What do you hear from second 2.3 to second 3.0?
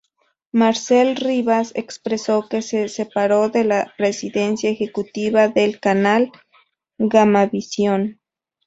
que se